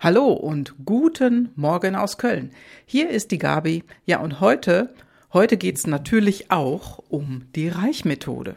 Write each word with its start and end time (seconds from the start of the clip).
Hallo 0.00 0.28
und 0.28 0.76
guten 0.84 1.50
Morgen 1.56 1.96
aus 1.96 2.18
Köln. 2.18 2.52
Hier 2.86 3.10
ist 3.10 3.32
die 3.32 3.38
Gabi. 3.38 3.82
Ja, 4.06 4.20
und 4.20 4.38
heute, 4.38 4.94
heute 5.32 5.56
geht's 5.56 5.88
natürlich 5.88 6.52
auch 6.52 7.02
um 7.08 7.46
die 7.56 7.68
Reichmethode. 7.68 8.54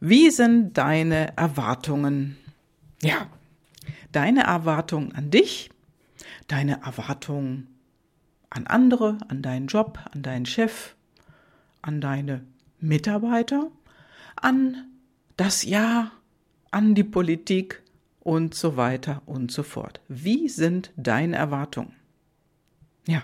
Wie 0.00 0.30
sind 0.30 0.76
deine 0.76 1.36
Erwartungen? 1.36 2.36
Ja, 3.02 3.28
deine 4.10 4.42
Erwartungen 4.42 5.12
an 5.14 5.30
dich, 5.30 5.70
deine 6.48 6.82
Erwartungen 6.82 7.68
an 8.50 8.66
andere, 8.66 9.18
an 9.28 9.42
deinen 9.42 9.68
Job, 9.68 10.00
an 10.12 10.22
deinen 10.22 10.46
Chef, 10.46 10.96
an 11.82 12.00
deine 12.00 12.44
Mitarbeiter, 12.80 13.70
an 14.34 14.88
das 15.36 15.62
Ja, 15.62 16.10
an 16.72 16.96
die 16.96 17.04
Politik, 17.04 17.83
und 18.24 18.54
so 18.54 18.76
weiter 18.76 19.22
und 19.26 19.52
so 19.52 19.62
fort. 19.62 20.00
Wie 20.08 20.48
sind 20.48 20.90
deine 20.96 21.36
Erwartungen? 21.36 21.92
Ja, 23.06 23.22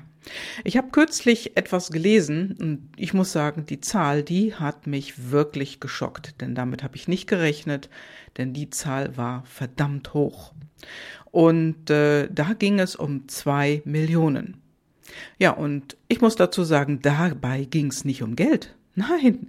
ich 0.62 0.76
habe 0.76 0.90
kürzlich 0.90 1.56
etwas 1.56 1.90
gelesen 1.90 2.56
und 2.60 2.88
ich 2.96 3.14
muss 3.14 3.32
sagen, 3.32 3.64
die 3.66 3.80
Zahl, 3.80 4.22
die 4.22 4.54
hat 4.54 4.86
mich 4.86 5.30
wirklich 5.30 5.80
geschockt, 5.80 6.40
denn 6.40 6.54
damit 6.54 6.82
habe 6.82 6.96
ich 6.96 7.08
nicht 7.08 7.26
gerechnet, 7.26 7.88
denn 8.36 8.52
die 8.52 8.70
Zahl 8.70 9.16
war 9.16 9.42
verdammt 9.46 10.12
hoch. 10.12 10.52
Und 11.30 11.90
äh, 11.90 12.28
da 12.30 12.52
ging 12.52 12.78
es 12.78 12.94
um 12.94 13.26
zwei 13.28 13.82
Millionen. 13.84 14.58
Ja, 15.38 15.52
und 15.52 15.96
ich 16.08 16.20
muss 16.20 16.36
dazu 16.36 16.62
sagen, 16.62 17.00
dabei 17.02 17.64
ging 17.64 17.86
es 17.86 18.04
nicht 18.04 18.22
um 18.22 18.36
Geld. 18.36 18.74
Nein, 18.94 19.48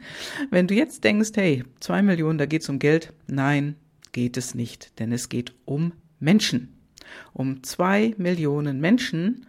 wenn 0.49 0.67
du 0.67 0.75
jetzt 0.75 1.03
denkst, 1.03 1.31
hey, 1.35 1.65
zwei 1.79 2.01
Millionen, 2.01 2.37
da 2.37 2.45
geht 2.45 2.61
es 2.61 2.69
um 2.69 2.79
Geld. 2.79 3.11
Nein, 3.27 3.75
geht 4.11 4.37
es 4.37 4.55
nicht, 4.55 4.99
denn 4.99 5.11
es 5.11 5.29
geht 5.29 5.53
um 5.65 5.93
Menschen. 6.19 6.77
Um 7.33 7.63
zwei 7.63 8.13
Millionen 8.17 8.79
Menschen 8.79 9.45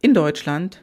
in 0.00 0.14
Deutschland. 0.14 0.82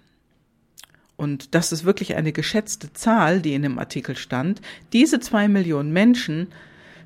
Und 1.16 1.56
das 1.56 1.72
ist 1.72 1.86
wirklich 1.86 2.16
eine 2.16 2.34
geschätzte 2.34 2.92
Zahl, 2.94 3.42
die 3.42 3.54
in 3.54 3.62
dem 3.62 3.80
Artikel 3.80 4.16
stand. 4.16 4.62
Diese 4.92 5.20
zwei 5.20 5.48
Millionen 5.48 5.94
Menschen 5.94 6.48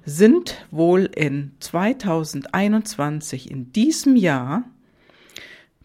sind 0.06 0.66
wohl 0.72 1.10
in 1.14 1.52
2021, 1.60 3.52
in 3.52 3.74
diesem 3.74 4.16
Jahr, 4.16 4.64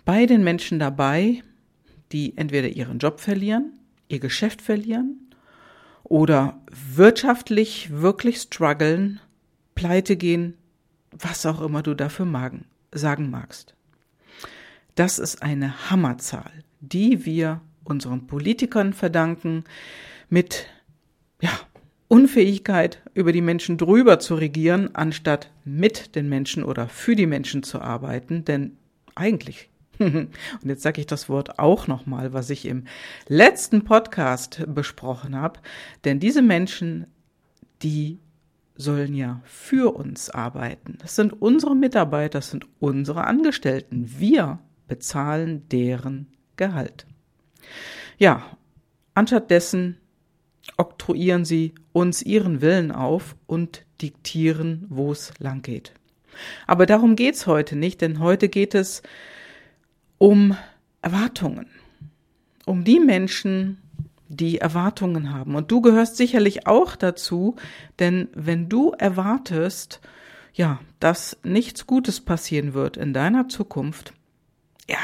bei 0.05 0.27
den 0.27 0.45
Menschen 0.45 0.78
dabei, 0.78 1.43
die 2.12 2.37
entweder 2.37 2.69
ihren 2.69 2.98
Job 2.98 3.20
verlieren, 3.20 3.73
ihr 4.09 4.20
Geschäft 4.20 4.62
verlieren 4.62 5.33
oder 6.05 6.61
wirtschaftlich 6.70 7.91
wirklich 7.91 8.39
strugglen 8.39 9.20
pleite 9.83 10.16
gehen, 10.16 10.55
was 11.11 11.44
auch 11.44 11.61
immer 11.61 11.83
du 11.83 11.94
dafür 11.94 12.25
magen, 12.25 12.66
sagen 12.92 13.30
magst. 13.30 13.75
Das 14.94 15.19
ist 15.19 15.42
eine 15.42 15.91
Hammerzahl, 15.91 16.52
die 16.78 17.27
wir 17.27 17.61
unseren 17.83 18.28
Politikern 18.28 18.92
verdanken, 18.92 19.64
mit 20.30 20.66
ja, 21.41 21.50
Unfähigkeit, 22.06 23.03
über 23.14 23.33
die 23.33 23.41
Menschen 23.41 23.77
drüber 23.77 24.20
zu 24.20 24.36
regieren, 24.36 24.94
anstatt 24.94 25.50
mit 25.64 26.14
den 26.14 26.28
Menschen 26.28 26.62
oder 26.62 26.88
für 26.88 27.16
die 27.16 27.27
Menschen 27.27 27.64
zu 27.64 27.80
arbeiten. 27.80 28.44
Denn 28.44 28.77
eigentlich, 29.16 29.69
und 29.98 30.30
jetzt 30.62 30.83
sage 30.83 31.00
ich 31.00 31.08
das 31.08 31.28
Wort 31.28 31.58
auch 31.58 31.88
nochmal, 31.88 32.33
was 32.33 32.50
ich 32.50 32.66
im 32.66 32.84
letzten 33.27 33.83
Podcast 33.83 34.62
besprochen 34.69 35.34
habe, 35.34 35.58
denn 36.05 36.20
diese 36.20 36.41
Menschen, 36.41 37.08
die 37.83 38.20
sollen 38.75 39.15
ja 39.15 39.41
für 39.45 39.95
uns 39.95 40.31
arbeiten. 40.31 40.98
Das 41.01 41.17
sind 41.17 41.41
unsere 41.41 41.77
Mitarbeiter, 41.77 42.39
das 42.39 42.51
sind 42.51 42.67
unsere 42.81 43.25
Angestellten. 43.25 44.15
Wir 44.19 44.59
bezahlen 44.89 45.69
deren 45.69 46.27
Gehalt. 46.56 47.06
Ja, 48.19 48.56
anstatt 49.15 49.50
dessen 49.50 49.98
oktroyieren 50.77 51.44
sie 51.44 51.75
uns 51.93 52.22
ihren 52.22 52.60
Willen 52.60 52.93
auf 52.93 53.37
und 53.47 53.84
diktieren, 54.00 54.87
wo 54.89 55.12
es 55.12 55.33
lang 55.39 55.62
geht. 55.62 55.93
Aber 56.66 56.87
darum 56.87 57.16
geht's 57.16 57.47
heute 57.47 57.77
nicht, 57.77 58.00
denn 58.00 58.21
heute 58.21 58.49
geht 58.49 58.75
es 58.75 59.03
um 60.19 60.56
Erwartungen. 61.03 61.66
Um 62.65 62.84
die 62.84 63.00
Menschen, 63.00 63.81
die 64.32 64.59
Erwartungen 64.59 65.32
haben. 65.32 65.54
Und 65.54 65.70
du 65.70 65.81
gehörst 65.81 66.16
sicherlich 66.16 66.66
auch 66.66 66.97
dazu, 66.97 67.56
denn 67.98 68.28
wenn 68.34 68.69
du 68.69 68.93
erwartest, 68.93 70.00
ja, 70.54 70.81
dass 71.00 71.38
nichts 71.43 71.87
Gutes 71.87 72.20
passieren 72.20 72.75
wird 72.75 72.97
in 72.97 73.12
deiner 73.12 73.48
Zukunft, 73.48 74.15
ja, 74.88 74.98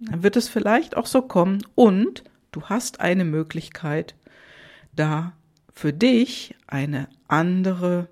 dann 0.00 0.22
wird 0.22 0.36
es 0.36 0.48
vielleicht 0.48 0.96
auch 0.96 1.06
so 1.06 1.22
kommen 1.22 1.64
und 1.74 2.24
du 2.52 2.62
hast 2.64 3.00
eine 3.00 3.24
Möglichkeit, 3.24 4.14
da 4.94 5.32
für 5.74 5.92
dich 5.92 6.54
eine 6.66 7.08
andere 7.26 8.08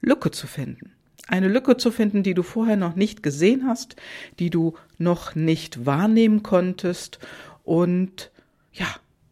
Lücke 0.00 0.30
zu 0.30 0.46
finden. 0.46 0.92
Eine 1.28 1.48
Lücke 1.48 1.76
zu 1.76 1.90
finden, 1.90 2.22
die 2.22 2.34
du 2.34 2.42
vorher 2.42 2.76
noch 2.76 2.96
nicht 2.96 3.22
gesehen 3.22 3.66
hast, 3.66 3.96
die 4.38 4.50
du 4.50 4.74
noch 4.98 5.34
nicht 5.34 5.86
wahrnehmen 5.86 6.42
konntest 6.42 7.20
und 7.62 8.30
ja, 8.72 8.86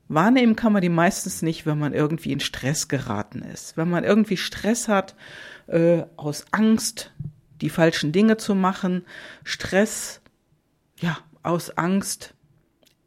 Wahrnehmen 0.09 0.57
kann 0.57 0.73
man 0.73 0.83
die 0.83 0.89
meistens 0.89 1.43
nicht, 1.43 1.67
wenn 1.67 1.79
man 1.79 1.93
irgendwie 1.93 2.33
in 2.33 2.41
Stress 2.41 2.89
geraten 2.89 3.43
ist. 3.43 3.77
Wenn 3.77 3.91
man 3.91 4.05
irgendwie 4.05 4.37
Stress 4.37 4.89
hat, 4.89 5.15
äh, 5.67 6.03
aus 6.17 6.47
Angst, 6.51 7.13
die 7.61 7.71
falschen 7.71 8.13
Dinge 8.13 8.39
zu 8.39 8.55
machen, 8.55 9.05
Stress, 9.45 10.21
ja, 11.01 11.19
aus 11.43 11.77
Angst, 11.77 12.35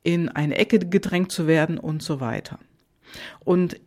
in 0.03 0.29
eine 0.29 0.57
Ecke 0.57 0.79
gedrängt 0.79 1.31
zu 1.31 1.47
werden 1.47 1.77
und 1.77 2.01
so 2.01 2.19
weiter. 2.19 2.59
Und 3.39 3.79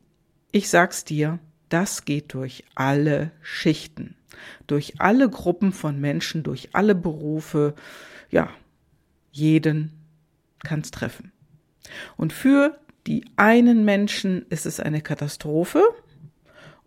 ich 0.53 0.69
sag's 0.69 1.05
dir, 1.05 1.39
das 1.69 2.05
geht 2.05 2.35
durch 2.35 2.65
alle 2.75 3.33
Schichten, 3.43 4.17
durch 4.67 5.01
alle 5.01 5.29
Gruppen 5.29 5.73
von 5.73 6.01
Menschen, 6.01 6.43
durch 6.43 6.71
alle 6.73 6.95
Berufe, 6.95 7.75
ja, 8.31 8.51
jeden 9.33 9.93
kann's 10.63 10.91
treffen. 10.91 11.33
Und 12.17 12.33
für 12.33 12.79
die 13.07 13.25
einen 13.37 13.85
Menschen 13.85 14.47
ist 14.49 14.67
es 14.67 14.81
eine 14.81 15.01
Katastrophe 15.01 15.83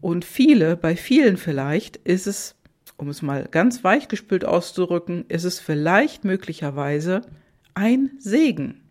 und 0.01 0.25
viele, 0.25 0.75
bei 0.75 0.95
vielen 0.95 1.37
vielleicht, 1.37 1.97
ist 1.97 2.27
es, 2.27 2.55
um 2.97 3.09
es 3.09 3.21
mal 3.21 3.47
ganz 3.49 3.83
weichgespült 3.83 4.45
auszudrücken, 4.45 5.25
ist 5.27 5.43
es 5.43 5.59
vielleicht 5.59 6.23
möglicherweise 6.23 7.21
ein 7.73 8.11
Segen. 8.19 8.81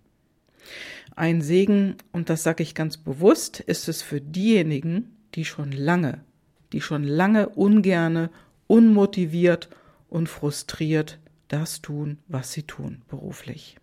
Ein 1.15 1.41
Segen, 1.41 1.97
und 2.13 2.29
das 2.29 2.43
sage 2.43 2.63
ich 2.63 2.75
ganz 2.75 2.99
bewusst, 2.99 3.61
ist 3.61 3.89
es 3.89 4.03
für 4.03 4.21
diejenigen, 4.21 5.17
die 5.35 5.45
schon 5.45 5.73
lange, 5.73 6.25
die 6.73 6.81
schon 6.81 7.05
lange 7.05 7.49
ungerne, 7.49 8.31
unmotiviert 8.67 9.69
und 10.09 10.29
frustriert 10.29 11.19
das 11.49 11.81
tun, 11.81 12.19
was 12.29 12.53
sie 12.53 12.65
tun 12.65 13.03
beruflich. 13.09 13.77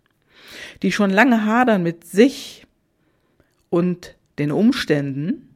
Die 0.82 0.92
schon 0.92 1.10
lange 1.10 1.44
hadern 1.44 1.82
mit 1.82 2.04
sich, 2.04 2.66
und 3.74 4.14
den 4.38 4.52
Umständen 4.52 5.48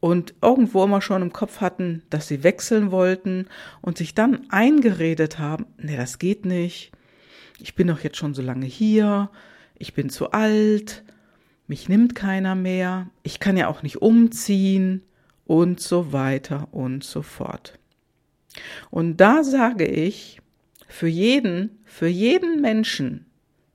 und 0.00 0.32
irgendwo 0.40 0.82
immer 0.82 1.02
schon 1.02 1.20
im 1.20 1.30
Kopf 1.34 1.60
hatten, 1.60 2.02
dass 2.08 2.26
sie 2.26 2.42
wechseln 2.42 2.90
wollten 2.90 3.48
und 3.82 3.98
sich 3.98 4.14
dann 4.14 4.50
eingeredet 4.50 5.38
haben, 5.38 5.66
nee, 5.76 5.98
das 5.98 6.18
geht 6.18 6.46
nicht. 6.46 6.90
Ich 7.58 7.74
bin 7.74 7.88
doch 7.88 8.00
jetzt 8.00 8.16
schon 8.16 8.32
so 8.32 8.40
lange 8.40 8.64
hier. 8.64 9.28
Ich 9.78 9.92
bin 9.92 10.08
zu 10.08 10.30
alt. 10.30 11.04
Mich 11.66 11.86
nimmt 11.86 12.14
keiner 12.14 12.54
mehr. 12.54 13.10
Ich 13.24 13.40
kann 13.40 13.58
ja 13.58 13.68
auch 13.68 13.82
nicht 13.82 14.00
umziehen 14.00 15.02
und 15.44 15.80
so 15.80 16.14
weiter 16.14 16.68
und 16.72 17.04
so 17.04 17.20
fort. 17.20 17.78
Und 18.90 19.18
da 19.18 19.44
sage 19.44 19.84
ich, 19.84 20.40
für 20.88 21.08
jeden, 21.08 21.82
für 21.84 22.08
jeden 22.08 22.62
Menschen, 22.62 23.26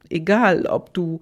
egal 0.09 0.65
ob 0.65 0.91
du 0.95 1.19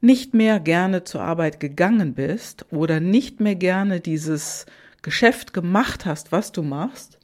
nicht 0.00 0.34
mehr 0.34 0.60
gerne 0.60 1.04
zur 1.04 1.22
Arbeit 1.22 1.60
gegangen 1.60 2.14
bist 2.14 2.66
oder 2.70 3.00
nicht 3.00 3.40
mehr 3.40 3.54
gerne 3.54 4.00
dieses 4.00 4.66
Geschäft 5.02 5.52
gemacht 5.52 6.06
hast, 6.06 6.32
was 6.32 6.52
du 6.52 6.62
machst, 6.62 7.18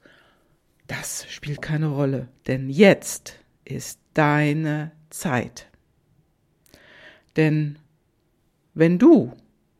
das 0.87 1.25
spielt 1.29 1.61
keine 1.61 1.87
Rolle. 1.87 2.27
Denn 2.47 2.69
jetzt 2.69 3.39
ist 3.65 3.99
deine 4.13 4.91
Zeit. 5.09 5.67
Denn 7.35 7.77
wenn 8.73 8.97
du, 8.97 9.33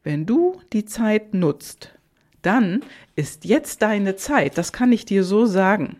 wenn 0.04 0.26
du 0.26 0.62
die 0.74 0.86
Zeit 0.86 1.34
nutzt, 1.34 1.92
dann 2.42 2.82
ist 3.16 3.46
jetzt 3.46 3.82
deine 3.82 4.16
Zeit. 4.16 4.58
Das 4.58 4.72
kann 4.74 4.92
ich 4.92 5.06
dir 5.06 5.24
so 5.24 5.46
sagen. 5.46 5.98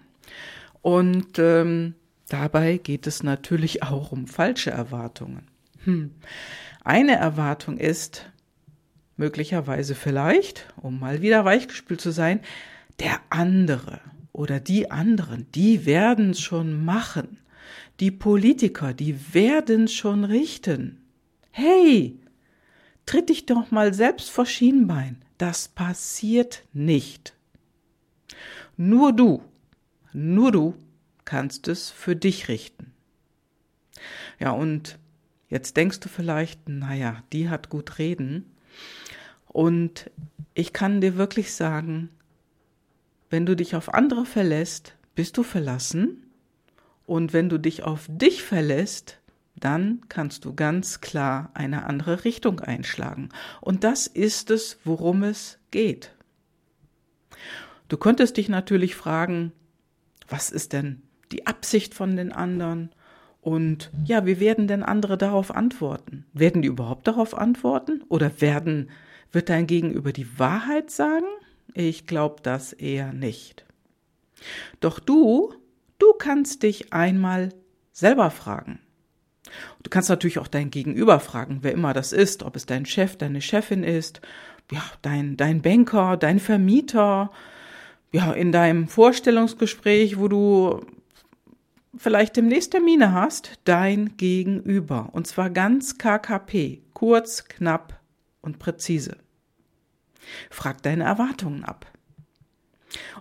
Und 0.82 1.40
ähm, 1.40 1.96
dabei 2.30 2.78
geht 2.78 3.08
es 3.08 3.24
natürlich 3.24 3.84
auch 3.84 4.12
um 4.12 4.28
falsche 4.28 4.72
Erwartungen. 4.72 5.48
Hm. 5.84 6.12
Eine 6.88 7.18
Erwartung 7.18 7.78
ist, 7.80 8.32
möglicherweise 9.18 9.94
vielleicht, 9.94 10.74
um 10.78 11.02
mal 11.02 11.22
wieder 11.22 11.44
weichgespült 11.44 12.00
zu 12.00 12.12
sein, 12.12 12.40
der 13.02 13.20
andere 13.30 14.00
oder 14.32 14.62
die 14.62 14.90
anderen, 14.90 15.52
die 15.52 15.86
werden 15.86 16.34
schon 16.34 16.86
machen. 16.86 17.40
die 18.00 18.12
Politiker, 18.12 18.94
die 18.94 19.34
werden 19.34 19.90
schon 19.90 20.24
richten. 20.24 21.02
Hey, 21.52 22.18
tritt 23.06 23.28
dich 23.28 23.46
doch 23.46 23.70
mal 23.70 23.94
selbst 23.94 24.30
vor 24.30 24.46
Schienbein. 24.46 25.22
Das 25.38 25.68
passiert 25.68 26.64
nicht. 26.72 27.36
Nur 28.78 29.12
du, 29.12 29.44
nur 30.14 30.54
du 30.54 30.76
kannst 31.26 31.68
es 31.68 31.90
für 31.90 32.16
dich 32.16 32.48
richten. 32.48 32.94
Ja, 34.40 34.52
und 34.52 35.00
jetzt 35.50 35.78
denkst 35.78 36.00
du 36.00 36.10
vielleicht, 36.10 36.68
naja, 36.70 37.24
die 37.34 37.50
hat 37.50 37.70
gut 37.70 38.00
reden. 38.00 38.46
Und 39.48 40.12
ich 40.54 40.74
kann 40.74 41.02
dir 41.02 41.18
wirklich 41.18 41.54
sagen, 41.54 42.10
wenn 43.30 43.46
du 43.46 43.56
dich 43.56 43.76
auf 43.76 43.94
andere 43.94 44.26
verlässt, 44.26 44.96
bist 45.16 45.38
du 45.38 45.44
verlassen. 45.44 46.24
Und 47.06 47.34
wenn 47.34 47.50
du 47.50 47.58
dich 47.58 47.84
auf 47.84 48.08
dich 48.10 48.44
verlässt, 48.44 49.20
dann 49.56 50.02
kannst 50.10 50.46
du 50.46 50.54
ganz 50.54 51.02
klar 51.02 51.52
eine 51.54 51.86
andere 51.86 52.24
Richtung 52.24 52.60
einschlagen. 52.60 53.30
Und 53.62 53.84
das 53.84 54.08
ist 54.08 54.52
es, 54.52 54.78
worum 54.84 55.24
es 55.24 55.58
geht. 55.72 56.14
Du 57.88 57.98
könntest 57.98 58.38
dich 58.38 58.50
natürlich 58.50 58.96
fragen, 58.96 59.54
was 60.28 60.50
ist 60.50 60.74
denn 60.74 61.02
die 61.32 61.48
Absicht 61.48 61.94
von 61.94 62.16
den 62.16 62.32
anderen? 62.32 62.92
Und 63.48 63.92
ja, 64.04 64.26
wie 64.26 64.42
werden 64.42 64.68
denn 64.68 64.84
andere 64.84 65.18
darauf 65.18 65.56
antworten? 65.56 66.26
Werden 66.34 66.62
die 66.62 66.68
überhaupt 66.68 67.08
darauf 67.08 67.34
antworten? 67.34 68.04
Oder 68.10 68.42
werden, 68.42 68.90
wird 69.32 69.48
dein 69.48 69.68
Gegenüber 69.68 70.12
die 70.12 70.38
Wahrheit 70.38 70.92
sagen? 70.92 71.28
Ich 71.74 72.08
glaube 72.08 72.42
das 72.44 72.74
eher 72.74 73.14
nicht. 73.14 73.66
Doch 74.82 75.00
du, 75.00 75.54
du 75.98 76.12
kannst 76.20 76.62
dich 76.62 76.92
einmal 76.92 77.54
selber 77.94 78.32
fragen. 78.32 78.80
Du 79.82 79.90
kannst 79.90 80.10
natürlich 80.10 80.40
auch 80.40 80.50
dein 80.50 80.70
Gegenüber 80.70 81.22
fragen, 81.22 81.60
wer 81.62 81.72
immer 81.72 81.94
das 81.94 82.12
ist, 82.12 82.44
ob 82.44 82.58
es 82.58 82.66
dein 82.66 82.86
Chef, 82.86 83.16
deine 83.16 83.40
Chefin 83.40 83.86
ist, 83.86 84.20
ja, 84.74 84.84
dein, 85.02 85.38
dein 85.38 85.62
Banker, 85.62 86.18
dein 86.18 86.42
Vermieter, 86.42 87.32
ja, 88.12 88.34
in 88.34 88.52
deinem 88.52 88.90
Vorstellungsgespräch, 88.90 90.20
wo 90.20 90.28
du 90.28 90.82
vielleicht 91.98 92.38
demnächst 92.38 92.72
Termine 92.72 93.14
hast, 93.14 93.60
dein 93.64 94.18
Gegenüber. 94.18 95.10
Und 95.14 95.28
zwar 95.28 95.50
ganz 95.50 95.98
KKP, 95.98 96.82
kurz, 96.94 97.46
knapp 97.46 98.00
und 98.42 98.60
präzise. 98.60 99.18
Frag 100.50 100.82
deine 100.84 101.04
Erwartungen 101.04 101.64
ab. 101.64 101.86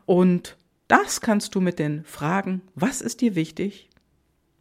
Und 0.05 0.57
das 0.89 1.21
kannst 1.21 1.55
du 1.55 1.61
mit 1.61 1.79
den 1.79 2.05
Fragen, 2.05 2.63
was 2.75 3.01
ist 3.01 3.21
dir 3.21 3.35
wichtig? 3.35 3.91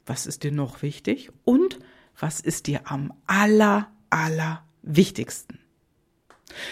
Was 0.06 0.26
ist 0.26 0.44
dir 0.44 0.52
noch 0.52 0.82
wichtig? 0.82 1.32
Und 1.44 1.80
was 2.20 2.40
ist 2.40 2.68
dir 2.68 2.82
am 2.86 3.14
aller, 3.28 3.92
aller 4.10 4.64
wichtigsten? 4.82 5.60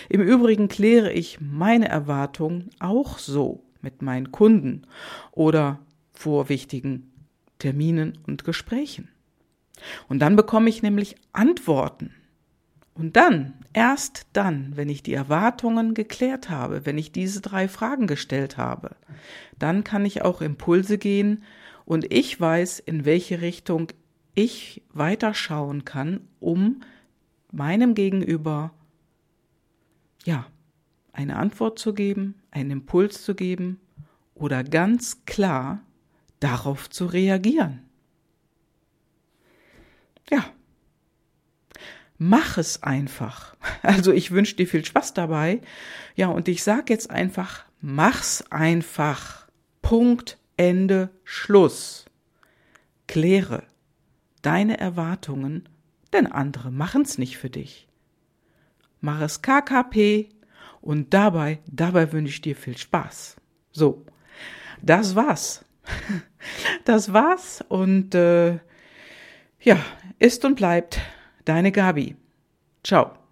Im 0.09 0.21
Übrigen 0.21 0.67
kläre 0.67 1.11
ich 1.11 1.41
meine 1.41 1.89
Erwartungen 1.89 2.69
auch 2.79 3.17
so 3.17 3.63
mit 3.81 4.01
meinen 4.01 4.31
Kunden 4.31 4.87
oder 5.31 5.79
vor 6.13 6.49
wichtigen 6.49 7.12
Terminen 7.63 8.17
und 8.27 8.43
Gesprächen. 8.43 9.07
Und 10.09 10.19
dann 10.19 10.35
bekomme 10.35 10.69
ich 10.69 10.83
nämlich 10.83 11.15
Antworten. 11.31 12.13
Und 12.93 13.15
dann, 13.15 13.53
erst 13.71 14.27
dann, 14.33 14.75
wenn 14.75 14.89
ich 14.89 15.01
die 15.01 15.13
Erwartungen 15.13 15.93
geklärt 15.93 16.49
habe, 16.49 16.85
wenn 16.85 16.97
ich 16.97 17.13
diese 17.13 17.39
drei 17.39 17.69
Fragen 17.69 18.05
gestellt 18.05 18.57
habe, 18.57 18.97
dann 19.57 19.85
kann 19.85 20.03
ich 20.03 20.23
auch 20.23 20.41
Impulse 20.41 20.97
gehen 20.97 21.43
und 21.85 22.13
ich 22.13 22.37
weiß, 22.37 22.79
in 22.79 23.05
welche 23.05 23.39
Richtung 23.39 23.87
ich 24.35 24.83
weiterschauen 24.91 25.85
kann, 25.85 26.27
um 26.41 26.81
meinem 27.49 27.93
Gegenüber 27.93 28.73
ja, 30.25 30.47
eine 31.13 31.37
Antwort 31.37 31.79
zu 31.79 31.93
geben, 31.93 32.35
einen 32.51 32.71
Impuls 32.71 33.23
zu 33.23 33.35
geben 33.35 33.79
oder 34.35 34.65
ganz 34.65 35.23
klar 35.23 35.81
darauf 36.43 36.89
zu 36.89 37.05
reagieren. 37.05 37.81
Ja. 40.29 40.45
Mach 42.17 42.57
es 42.57 42.83
einfach. 42.83 43.55
Also 43.81 44.13
ich 44.13 44.31
wünsche 44.31 44.55
dir 44.55 44.67
viel 44.67 44.85
Spaß 44.85 45.13
dabei. 45.13 45.61
Ja, 46.15 46.27
und 46.27 46.47
ich 46.47 46.63
sage 46.63 46.93
jetzt 46.93 47.09
einfach, 47.09 47.65
mach's 47.81 48.43
einfach. 48.49 49.47
Punkt, 49.81 50.37
Ende, 50.55 51.09
Schluss. 51.23 52.05
Kläre 53.07 53.63
deine 54.41 54.77
Erwartungen, 54.79 55.67
denn 56.13 56.27
andere 56.27 56.71
machen's 56.71 57.17
nicht 57.17 57.37
für 57.37 57.49
dich 57.49 57.87
mach 59.03 59.21
es 59.21 59.41
KKP 59.41 60.29
und 60.81 61.13
dabei, 61.13 61.59
dabei 61.67 62.11
wünsche 62.11 62.33
ich 62.33 62.41
dir 62.41 62.55
viel 62.55 62.77
Spaß. 62.77 63.35
So, 63.71 64.05
das 64.81 65.13
war's. 65.15 65.65
Das 66.85 67.13
war's 67.13 67.63
und 67.69 68.13
äh, 68.15 68.59
ja, 69.61 69.77
ist 70.19 70.43
und 70.43 70.55
bleibt 70.55 70.99
deine 71.45 71.71
Gabi. 71.71 72.17
Ciao. 72.83 73.22